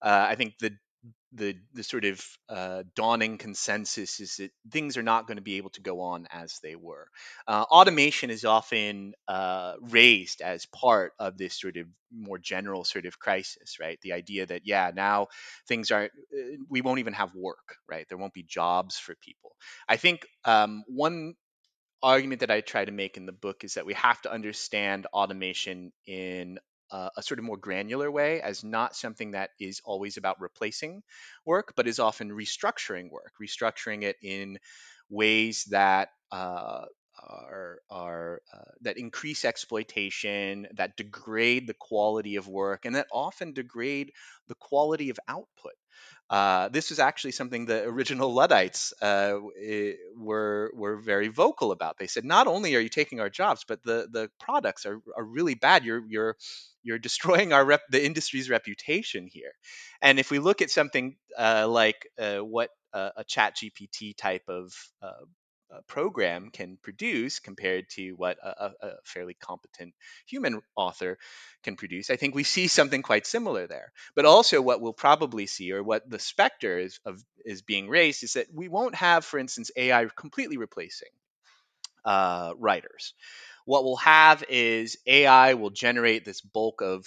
[0.00, 0.76] Uh, I think the
[1.32, 5.56] the the sort of uh, dawning consensus is that things are not going to be
[5.56, 7.08] able to go on as they were.
[7.46, 13.06] Uh, automation is often uh, raised as part of this sort of more general sort
[13.06, 13.98] of crisis, right?
[14.02, 15.26] The idea that yeah, now
[15.68, 18.06] things are uh, we won't even have work, right?
[18.08, 19.52] There won't be jobs for people.
[19.88, 21.34] I think um, one
[22.02, 25.06] argument that I try to make in the book is that we have to understand
[25.12, 26.58] automation in
[26.90, 31.02] uh, a sort of more granular way as not something that is always about replacing
[31.44, 34.58] work, but is often restructuring work, restructuring it in
[35.08, 36.84] ways that uh,
[37.22, 43.52] are, are uh, that increase exploitation, that degrade the quality of work, and that often
[43.52, 44.12] degrade
[44.48, 45.74] the quality of output.
[46.28, 49.38] Uh, this was actually something the original Luddites uh,
[50.16, 51.98] were were very vocal about.
[51.98, 55.24] They said, not only are you taking our jobs, but the the products are, are
[55.24, 55.84] really bad.
[55.84, 56.36] You're you're
[56.82, 59.52] you're destroying our rep, the industry's reputation here.
[60.02, 64.72] And if we look at something uh, like uh, what a Chat GPT type of
[65.02, 65.24] uh,
[65.86, 69.94] program can produce compared to what a, a, fairly competent
[70.26, 71.18] human author
[71.62, 73.92] can produce, I think we see something quite similar there.
[74.14, 78.22] But also, what we'll probably see, or what the specter is of is being raised,
[78.22, 81.10] is that we won't have, for instance, AI completely replacing
[82.04, 83.14] uh, writers.
[83.64, 87.04] What we'll have is AI will generate this bulk of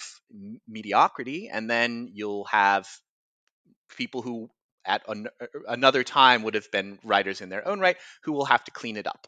[0.68, 2.86] mediocrity, and then you'll have
[3.96, 4.50] people who
[4.84, 5.28] at an,
[5.68, 8.96] another time would have been writers in their own right who will have to clean
[8.96, 9.26] it up.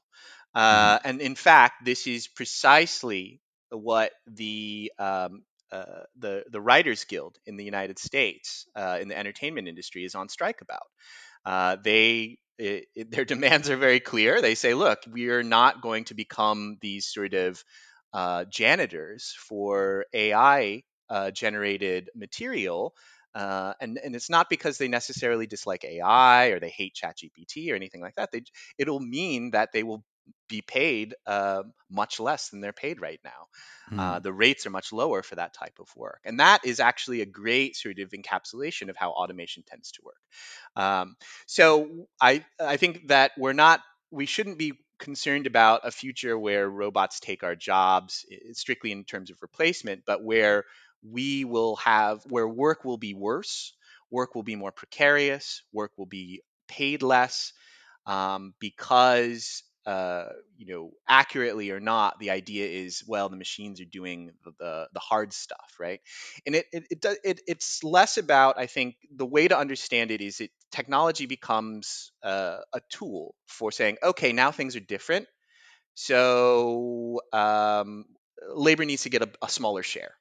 [0.54, 1.08] Uh, mm-hmm.
[1.08, 7.56] And in fact, this is precisely what the um, uh, the the Writers Guild in
[7.56, 10.86] the United States uh, in the entertainment industry is on strike about.
[11.44, 14.40] Uh, they it, it, their demands are very clear.
[14.40, 17.64] They say, look, we are not going to become these sort of
[18.12, 22.94] uh, janitors for AI uh, generated material
[23.34, 27.74] uh, and and it's not because they necessarily dislike AI or they hate ChatGPT or
[27.74, 28.30] anything like that.
[28.32, 28.42] They
[28.78, 30.04] it'll mean that they will
[30.48, 33.48] be paid uh, much less than they're paid right now.
[33.90, 33.98] Mm.
[33.98, 34.22] Uh, hmm.
[34.22, 37.26] the rates are much lower for that type of work, and that is actually a
[37.26, 40.16] great sort of encapsulation of how automation tends to work.
[40.76, 41.16] Um,
[41.46, 46.68] so I I think that we're not we shouldn't be concerned about a future where
[46.68, 50.64] robots take our jobs strictly in terms of replacement, but where
[51.08, 53.74] we will have where work will be worse
[54.10, 57.54] work will be more precarious, work will be paid less,
[58.06, 63.86] um, because uh, you know accurately or not, the idea is well the machines are
[63.86, 66.00] doing the the, the hard stuff, right?
[66.46, 70.10] And it it, it, does, it it's less about I think the way to understand
[70.10, 75.26] it is it technology becomes uh, a tool for saying okay now things are different,
[75.94, 78.04] so um,
[78.54, 80.14] labor needs to get a, a smaller share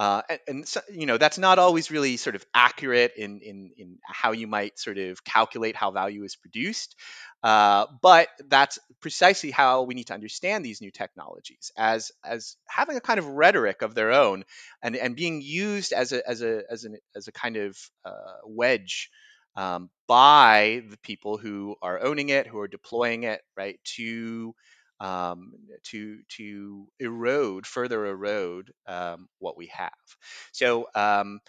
[0.00, 3.70] uh, and, and so, you know that's not always really sort of accurate in, in
[3.76, 6.96] in how you might sort of calculate how value is produced,
[7.42, 11.70] uh, but that's precisely how we need to understand these new technologies.
[11.76, 14.44] As as having a kind of rhetoric of their own
[14.82, 18.38] and and being used as a as a as, an, as a kind of uh,
[18.46, 19.10] wedge
[19.56, 24.54] um, by the people who are owning it, who are deploying it, right, to
[25.00, 25.52] um,
[25.84, 29.90] to to erode further erode um, what we have.
[30.52, 31.40] So um,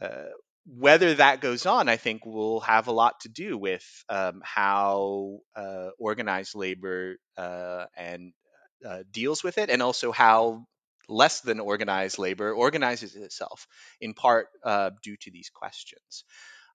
[0.00, 0.30] uh,
[0.66, 5.40] whether that goes on, I think will have a lot to do with um, how
[5.54, 8.32] uh, organized labor uh, and
[8.86, 10.64] uh, deals with it, and also how
[11.06, 13.66] less than organized labor organizes itself,
[14.00, 16.24] in part uh, due to these questions.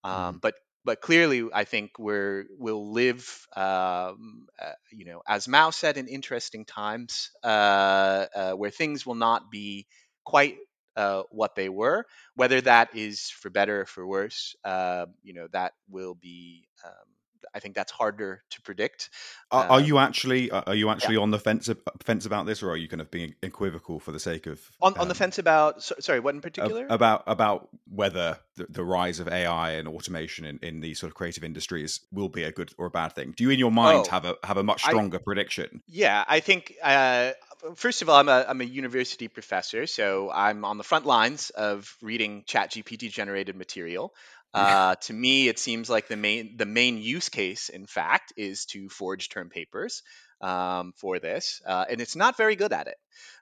[0.03, 0.41] Um, mm.
[0.41, 0.53] But
[0.85, 6.07] but clearly, I think we're we'll live, um, uh, you know, as Mao said, in
[6.07, 9.87] interesting times uh, uh, where things will not be
[10.25, 10.57] quite
[10.95, 12.05] uh, what they were.
[12.35, 16.67] Whether that is for better or for worse, uh, you know, that will be.
[16.85, 16.93] Um,
[17.53, 19.09] I think that's harder to predict.
[19.51, 21.21] Are, are you um, actually are you actually yeah.
[21.21, 21.69] on the fence
[22.03, 24.93] fence about this, or are you kind of being equivocal for the sake of on,
[24.93, 25.81] um, on the um, fence about?
[25.81, 26.85] So, sorry, what in particular?
[26.89, 31.15] About about whether the, the, rise of AI and automation in, in these sort of
[31.15, 33.33] creative industries will be a good or a bad thing.
[33.35, 35.81] Do you, in your mind, oh, have a have a much stronger I, prediction?
[35.87, 36.75] Yeah, I think.
[36.83, 37.31] Uh,
[37.75, 41.49] first of all, I'm a, I'm a university professor, so I'm on the front lines
[41.51, 44.13] of reading ChatGPT generated material.
[44.53, 48.65] Uh, to me, it seems like the main the main use case, in fact, is
[48.67, 50.03] to forge term papers
[50.41, 52.97] um, for this, uh, and it's not very good at it.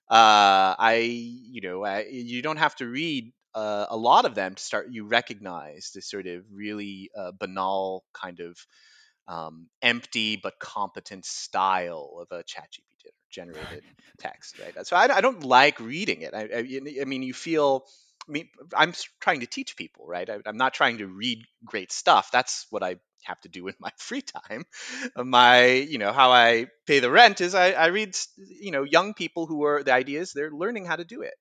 [0.09, 4.55] Uh, I, you know, I, you don't have to read uh, a lot of them
[4.55, 4.87] to start.
[4.91, 8.57] You recognize this sort of really uh, banal kind of
[9.27, 13.83] um, empty but competent style of a ChatGPT generated
[14.19, 14.87] text, right?
[14.87, 16.33] So I, I, don't like reading it.
[16.33, 17.85] I, I, I mean, you feel
[18.27, 20.29] Mean, I'm trying to teach people, right?
[20.29, 22.29] I, am not trying to read great stuff.
[22.31, 24.65] That's what I have to do in my free time.
[25.15, 29.13] My, you know, how I pay the rent is I, I read, you know, young
[29.13, 31.35] people who are the ideas they're learning how to do it.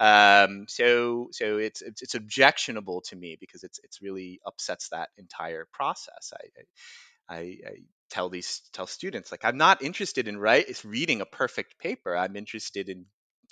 [0.00, 5.08] Um, so, so it's, it's, it's objectionable to me because it's it's really upsets that
[5.18, 6.32] entire process.
[6.32, 7.72] I, I, I
[8.10, 12.16] tell these tell students like I'm not interested in is reading a perfect paper.
[12.16, 13.06] I'm interested in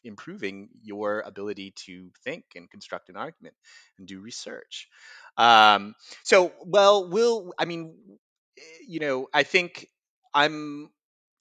[0.07, 3.55] improving your ability to think and construct an argument
[3.99, 4.89] and do research.
[5.37, 7.95] Um, so, well, will I mean,
[8.87, 9.89] you know, I think
[10.33, 10.91] I'm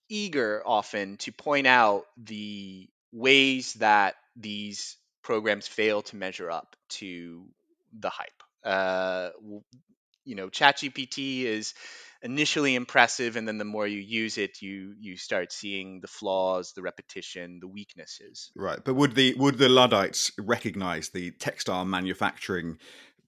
[0.10, 7.46] eager often to point out the ways that these programs fail to measure up to
[7.98, 8.44] the hype.
[8.64, 9.30] Uh,
[10.26, 11.74] you know, ChatGPT is
[12.26, 16.74] initially impressive and then the more you use it you you start seeing the flaws
[16.74, 18.52] the repetition the weaknesses.
[18.56, 22.80] Right but would the would the luddites recognize the textile manufacturing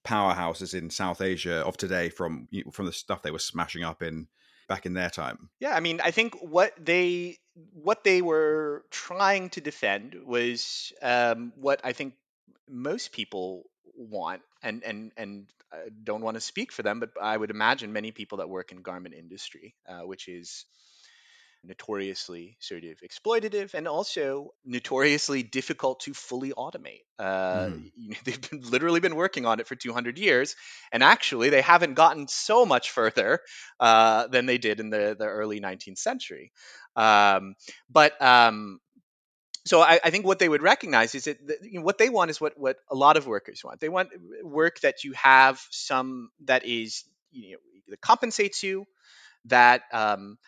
[0.04, 4.26] powerhouses in south asia of today from from the stuff they were smashing up in
[4.68, 5.48] back in their time?
[5.60, 7.38] Yeah i mean i think what they
[7.72, 12.14] what they were trying to defend was um, what i think
[12.68, 13.64] most people
[13.98, 17.92] want and and and I don't want to speak for them, but I would imagine
[17.92, 20.64] many people that work in garment industry, uh, which is
[21.64, 27.02] notoriously sort of exploitative and also notoriously difficult to fully automate.
[27.18, 27.90] Uh, mm.
[27.96, 30.56] you know, they've been, literally been working on it for 200 years,
[30.92, 33.40] and actually they haven't gotten so much further
[33.80, 36.52] uh, than they did in the, the early 19th century.
[36.96, 37.54] Um,
[37.90, 38.80] but um,
[39.68, 42.08] so I, I, think what they would recognize is that the, you know, what they
[42.08, 43.80] want is what what a lot of workers want.
[43.80, 44.10] They want
[44.42, 48.86] work that you have some that is you know that compensates you,
[49.46, 50.38] that um,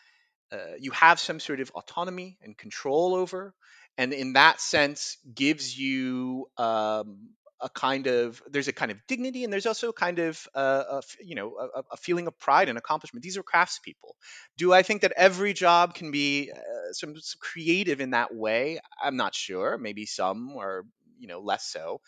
[0.53, 3.55] uh, you have some sort of autonomy and control over,
[3.99, 7.31] and in that sense gives you um,
[7.63, 10.85] a kind of there's a kind of dignity and there's also a kind of uh,
[10.91, 13.23] a, you know a, a, feeling of pride and accomplishment.
[13.23, 14.13] These are craftspeople.
[14.57, 18.81] Do i think that every job can be uh, some, some, creative in that way?
[19.03, 19.79] I'm not sure.
[19.79, 20.85] Maybe some or
[21.19, 22.01] you know less so.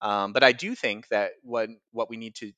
[0.00, 2.52] Um, but i do think that what what we need to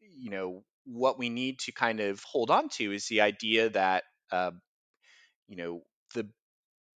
[0.00, 4.02] you know what we need to kind of hold on to is the idea that
[4.32, 4.50] uh,
[5.48, 5.82] you know
[6.14, 6.28] the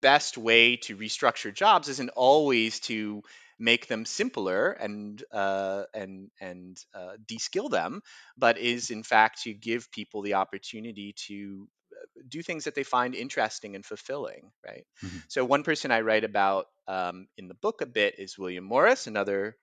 [0.02, 3.22] best way to restructure jobs isn't always to
[3.58, 8.02] make them simpler and uh, and and uh, de-skill them,
[8.36, 12.84] but is in fact to give people the opportunity to uh, do things that they
[12.84, 14.86] find interesting and fulfilling, right?
[15.02, 15.22] Mhm.
[15.28, 19.06] So one person I write about um, in the book a bit is William Morris,
[19.06, 19.56] another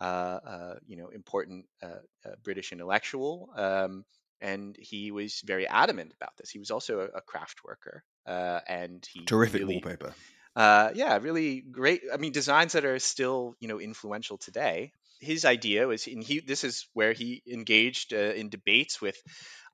[0.00, 4.04] uh, uh, you know important uh, uh, British intellectual, um,
[4.40, 6.50] and he was very adamant about this.
[6.50, 10.14] He was also a, a craft worker, uh, and he Terrific really, wallpaper.
[10.54, 12.02] Uh, yeah, really great.
[12.12, 14.92] I mean, designs that are still you know influential today.
[15.20, 19.16] His idea was, and he this is where he engaged uh, in debates with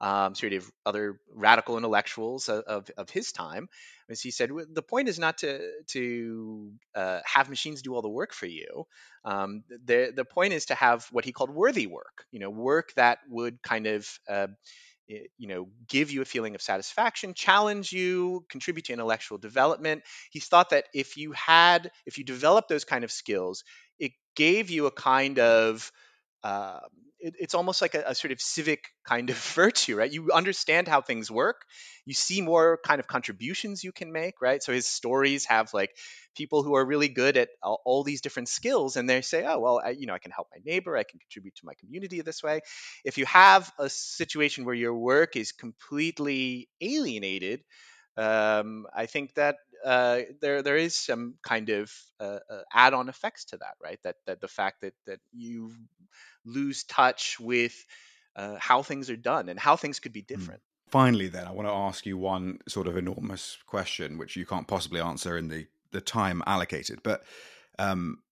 [0.00, 3.68] um, sort of other radical intellectuals of, of, his time.
[4.08, 8.08] as he said the point is not to to uh, have machines do all the
[8.08, 8.86] work for you.
[9.24, 12.26] Um, the the point is to have what he called worthy work.
[12.30, 14.48] You know, work that would kind of uh,
[15.10, 20.02] Eh, you know give you a feeling of satisfaction challenge you contribute to intellectual development.
[20.30, 23.64] He thought that if you had if you developed those kind of skills
[23.98, 25.90] it gave you a kind of
[26.44, 26.80] um,
[27.20, 30.12] it, it's almost like a, a sort of civic kind of virtue right?
[30.12, 31.62] You understand how things work.
[32.04, 34.62] You see more kind of contributions you can make right?
[34.62, 35.90] So his stories have like
[36.36, 39.58] people who are really good at all, all these different skills and they say oh
[39.58, 40.96] well I, you know i can help my neighbor.
[40.96, 42.60] I can contribute to my community this way.
[43.04, 47.62] If you have a situation where your work is completely alienated,
[48.16, 53.46] um, I think that uh, there there is some kind of uh, uh, add-on effects
[53.46, 53.98] to that, right?
[54.04, 55.72] That that the fact that that you
[56.44, 57.74] lose touch with
[58.36, 60.60] uh, how things are done and how things could be different.
[60.90, 64.66] Finally, then, I want to ask you one sort of enormous question, which you can't
[64.66, 67.02] possibly answer in the, the time allocated.
[67.02, 67.24] But,
[67.78, 68.22] um,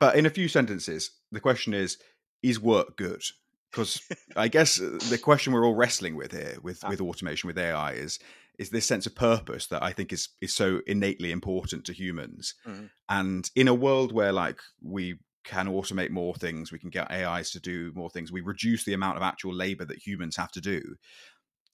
[0.00, 1.98] but in a few sentences, the question is:
[2.42, 3.22] Is work good?
[3.70, 4.02] Because
[4.34, 6.88] I guess the question we're all wrestling with here, with Ah.
[6.88, 8.18] with automation, with AI, is
[8.60, 12.54] is this sense of purpose that I think is is so innately important to humans.
[12.66, 12.90] Mhm.
[13.08, 17.50] And in a world where like we can automate more things, we can get AIs
[17.52, 20.60] to do more things, we reduce the amount of actual labor that humans have to
[20.60, 20.96] do.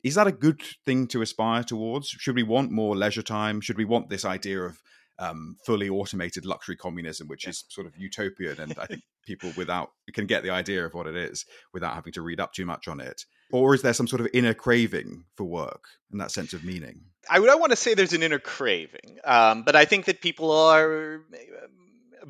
[0.05, 2.09] Is that a good thing to aspire towards?
[2.09, 3.61] Should we want more leisure time?
[3.61, 4.81] Should we want this idea of
[5.19, 9.91] um, fully automated luxury communism, which is sort of utopian, and I think people without
[10.13, 12.87] can get the idea of what it is without having to read up too much
[12.87, 13.25] on it?
[13.53, 17.01] Or is there some sort of inner craving for work and that sense of meaning?
[17.29, 20.51] I would want to say there's an inner craving, um, but I think that people
[20.53, 21.23] are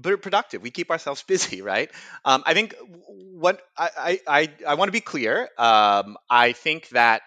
[0.05, 0.63] um, productive.
[0.63, 1.91] We keep ourselves busy, right?
[2.25, 2.75] Um, I think
[3.07, 5.49] what I I, I, I want to be clear.
[5.59, 7.23] Um, I think that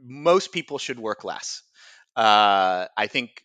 [0.00, 1.62] most people should work less.
[2.14, 3.42] Uh, I think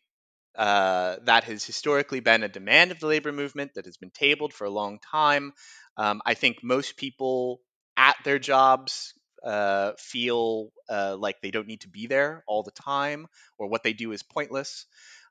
[0.55, 4.53] uh, that has historically been a demand of the labor movement that has been tabled
[4.53, 5.53] for a long time.
[5.97, 7.61] Um, I think most people
[7.97, 12.71] at their jobs uh, feel uh, like they don't need to be there all the
[12.71, 13.27] time
[13.57, 14.85] or what they do is pointless.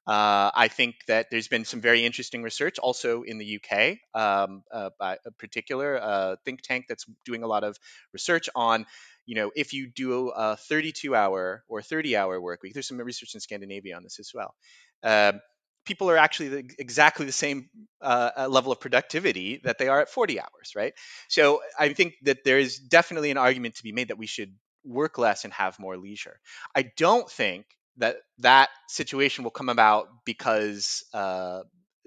[0.07, 4.65] Uh, I think that there's been some very interesting research also in the UK um,
[4.73, 7.79] uh, by a particular uh, think tank that's doing a lot of
[8.13, 8.87] research on,
[9.27, 12.99] you know, if you do a 32 hour or 30 hour work week, there's some
[12.99, 14.55] research in Scandinavia on this as well.
[15.03, 15.41] Um,
[15.85, 17.69] people are actually the, exactly the same
[18.01, 20.93] uh, uh, level of productivity that they are at 40 hours, right?
[21.29, 24.55] So I think that there is definitely an argument to be made that we should
[24.85, 26.41] work less and have more leisure.
[26.75, 27.67] I don't think
[27.97, 31.63] that that situation will come about because uh,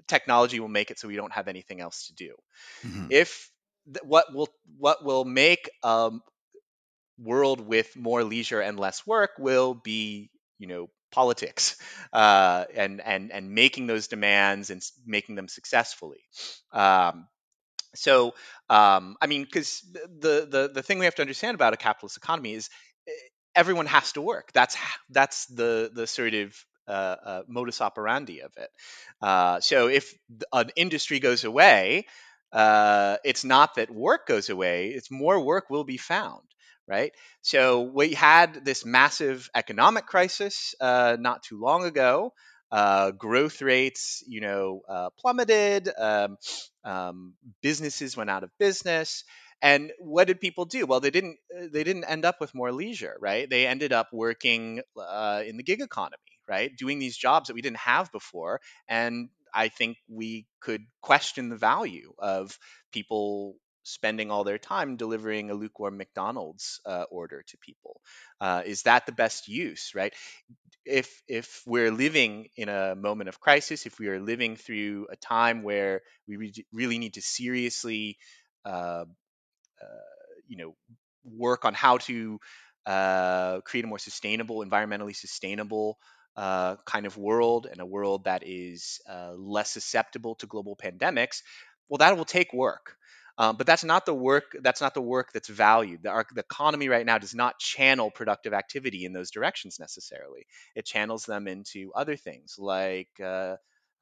[0.08, 2.34] technology will make it so we don't have anything else to do.
[2.84, 3.08] Mhm.
[3.10, 3.50] If
[3.86, 6.10] th- what will what will make a
[7.18, 11.76] world with more leisure and less work will be, you know, politics
[12.12, 16.22] uh, and and and making those demands and making them successfully.
[16.72, 17.28] Um,
[17.94, 18.34] so,
[18.68, 22.16] um, I mean, because the, the the thing we have to understand about a capitalist
[22.16, 22.68] economy is
[23.08, 23.12] eh,
[23.54, 24.52] everyone has to work.
[24.52, 24.76] That's
[25.10, 26.56] that's the the sort of
[26.88, 28.70] uh, uh, modus operandi of it.
[29.22, 30.12] Uh, so, if
[30.52, 32.06] an industry goes away,
[32.52, 36.42] uh, it's not that work goes away; it's more work will be found.
[36.86, 37.12] Right.
[37.40, 42.34] So we had this massive economic crisis uh, not too long ago.
[42.70, 45.88] Uh, growth rates, you know, uh, plummeted.
[45.98, 46.36] Um,
[46.84, 49.24] um, businesses went out of business
[49.62, 52.72] and what did people do well they didn't uh, they didn't end up with more
[52.72, 56.18] leisure right they ended up working uh, in the gig economy
[56.48, 61.48] right doing these jobs that we didn't have before and i think we could question
[61.48, 62.58] the value of
[62.92, 63.54] people
[63.84, 68.00] spending all their time delivering a lukewarm mcdonald's uh, order to people
[68.40, 70.14] uh, is that the best use right
[70.84, 75.16] if if we're living in a moment of crisis, if we are living through a
[75.16, 78.18] time where we re- really need to seriously,
[78.64, 79.04] uh,
[79.82, 79.86] uh,
[80.48, 80.74] you know,
[81.24, 82.38] work on how to
[82.86, 85.98] uh, create a more sustainable, environmentally sustainable
[86.36, 89.00] uh, kind of world and a world that is
[89.36, 91.42] less susceptible to global pandemics,
[91.88, 92.96] well, that will take work.
[93.36, 94.56] Um, but that's not the work.
[94.62, 96.04] That's not the work that's valued.
[96.04, 100.46] The, our, the economy right now does not channel productive activity in those directions necessarily.
[100.76, 103.56] It channels them into other things like uh,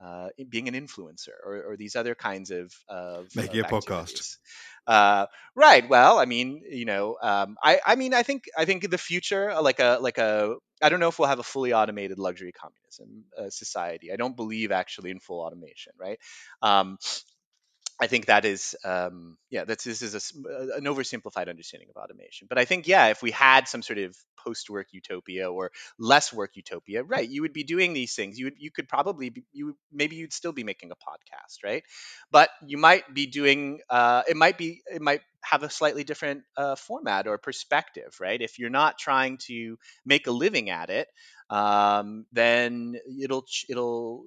[0.04, 4.36] uh, being an influencer or, or, these other kinds of, of making of a podcast.
[4.84, 5.88] Uh, right.
[5.88, 9.54] Well, I mean, you know, um, I, I mean, I think, I think the future,
[9.62, 13.24] like a, like a, I don't know if we'll have a fully automated luxury communism
[13.38, 14.12] uh, society.
[14.12, 16.18] I don't believe actually in full automation, right?
[16.62, 16.98] Um,
[18.02, 22.02] I think that is, um, yeah, that's this is a, uh, an oversimplified understanding of
[22.02, 22.48] automation.
[22.48, 26.56] But I think, yeah, if we had some sort of post-work utopia or less work
[26.56, 28.40] utopia, right, you would be doing these things.
[28.40, 31.84] You would, you could probably, be, you maybe you'd still be making a podcast, right?
[32.32, 36.42] But you might be doing, uh, it might be, it might have a slightly different
[36.56, 38.40] uh, format or perspective, right?
[38.40, 41.08] If you're not trying to make a living at it,
[41.50, 44.24] um, then it'll it'll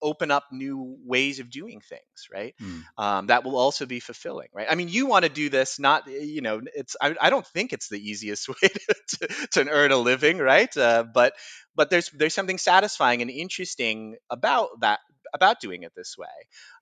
[0.00, 2.54] open up new ways of doing things, right?
[2.62, 2.82] Mm.
[2.98, 4.66] Um, that will also be fulfilling, right?
[4.70, 7.72] I mean, you want to do this, not you know, it's I, I don't think
[7.72, 8.68] it's the easiest way
[9.08, 10.74] to, to, earn a living, right?
[10.76, 11.34] Uh, but
[11.74, 15.00] but there's there's something satisfying and interesting about that
[15.36, 16.26] about doing it this way,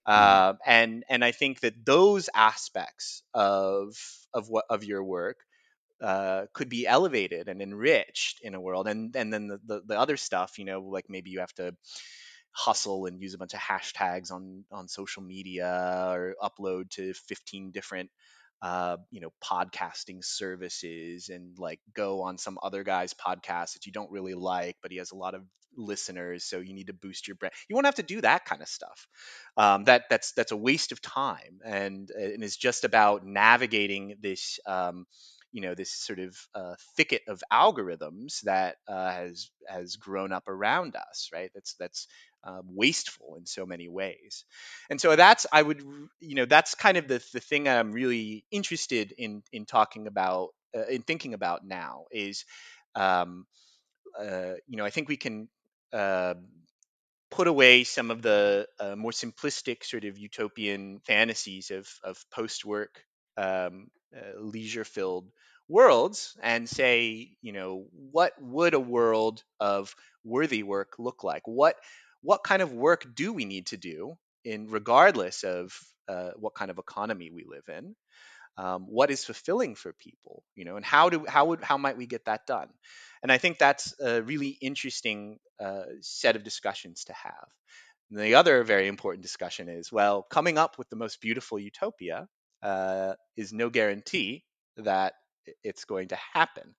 [0.09, 0.12] mm.
[0.12, 3.96] uh, and and I think that those aspects of
[4.32, 5.38] of what of your work
[6.00, 9.98] uh, could be elevated and enriched in a world and and then the, the, the,
[9.98, 11.74] other stuff you know like maybe you have to
[12.50, 17.70] hustle and use a bunch of hashtags on on social media or upload to 15
[17.70, 18.11] different
[18.61, 23.92] uh, you know podcasting services and like go on some other guy's podcast that you
[23.92, 25.42] don't really like but he has a lot of
[25.77, 28.62] listeners so you need to boost your brand you won't have to do that kind
[28.62, 29.07] of stuff.
[29.57, 34.59] Um, that that's that's a waste of time and and is just about navigating this
[34.66, 35.07] um,
[35.53, 40.49] you know this sort of uh, thicket of algorithms that uh, has has grown up
[40.49, 41.51] around us right?
[41.55, 42.09] That's that's
[42.43, 44.45] uh, wasteful in so many ways.
[44.91, 45.83] And so that's i would
[46.20, 50.49] you know that's kind of the, the thing i'm really interested in in talking about
[50.77, 52.45] uh, in thinking about now is
[52.95, 53.47] um,
[54.20, 55.49] uh, you know i think we can
[55.95, 56.34] uh,
[57.30, 63.05] put away some of the uh, more simplistic sort of utopian fantasies of, of post-work
[63.36, 65.28] um, uh, leisure-filled
[65.68, 71.42] worlds and say, you know, what would a world of worthy work look like?
[71.47, 71.76] What
[72.22, 75.78] what kind of work do we need to do in regardless of
[76.09, 77.95] uh, what kind of economy we live in?
[78.57, 81.96] Um, what is fulfilling for people, you know, and how do how would how might
[81.96, 82.68] we get that done?
[83.22, 87.48] And I think that's a really interesting uh, set of discussions to have.
[88.11, 92.28] And the other very important discussion is well, coming up with the most beautiful utopia
[92.62, 94.44] uh, is no guarantee
[94.76, 95.14] that
[95.62, 96.74] it's going to happen.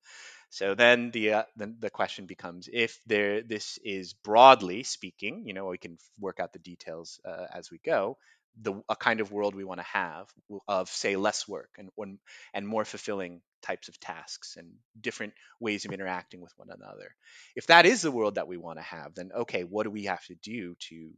[0.49, 5.53] So then the, uh, the, the question becomes if there this is broadly speaking, you
[5.53, 8.17] know, we can work out the details uh, as we go.
[8.61, 10.27] The a kind of world we want to have
[10.67, 12.19] of say less work and
[12.53, 17.15] and more fulfilling types of tasks and different ways of interacting with one another.
[17.55, 20.05] If that is the world that we want to have, then okay, what do we
[20.05, 21.11] have to do to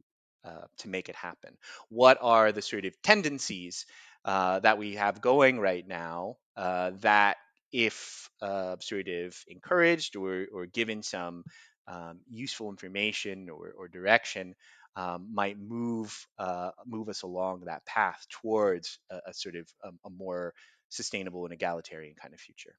[0.45, 1.57] uh, to make it happen?
[1.89, 3.85] What are the sort of tendencies
[4.25, 7.37] uh, that we have going right now uh, that,
[7.71, 11.43] if uh, sort of encouraged or, or given some
[11.87, 14.55] um, useful information or, or direction,
[14.97, 19.87] um, might move uh, move us along that path towards a, a sort of a,
[19.87, 20.53] um, a more
[20.89, 22.73] sustainable and egalitarian kind of future.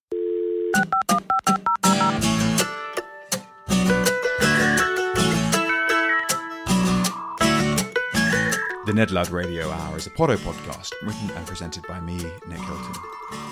[8.86, 12.16] The Ned Ludd Radio Hour is a Podot podcast written and presented by me,
[12.48, 12.94] Nick Hilton.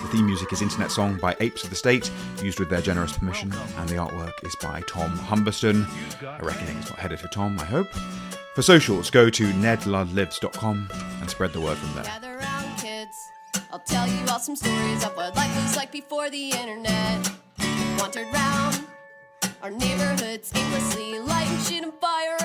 [0.00, 2.10] The theme music is Internet Song by Apes of the State,
[2.42, 5.86] used with their generous permission, and the artwork is by Tom Humberstone.
[6.40, 7.88] A reckoning is not headed for Tom, I hope.
[8.56, 10.88] For socials, go to nedluddlives.com
[11.20, 12.04] and spread the word from there.
[12.04, 12.40] Gather
[12.78, 13.30] kids.
[13.70, 17.30] I'll tell you all some stories of what life was like before the internet.
[17.98, 18.86] Wandered round
[19.60, 22.38] our neighborhoods aimlessly, lighting fire